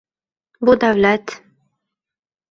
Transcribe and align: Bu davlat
Bu 0.69 0.73
davlat 0.81 1.33